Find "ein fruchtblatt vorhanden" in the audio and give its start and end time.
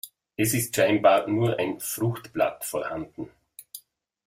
1.59-3.29